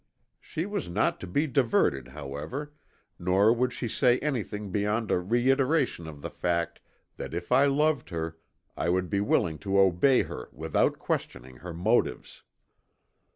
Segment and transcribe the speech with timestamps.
[0.39, 2.73] She was not to be diverted, however,
[3.19, 6.79] nor would she say anything beyond a reiteration of the fact
[7.17, 8.39] that if I loved her
[8.75, 12.41] I would be willing to obey her without questioning her motives.